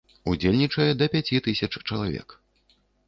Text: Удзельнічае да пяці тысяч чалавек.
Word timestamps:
Удзельнічае 0.31 0.87
да 1.01 1.05
пяці 1.15 1.41
тысяч 1.49 1.69
чалавек. 1.87 2.29